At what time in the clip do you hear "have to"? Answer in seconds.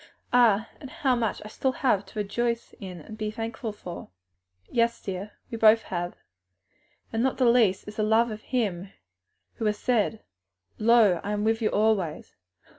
1.73-2.17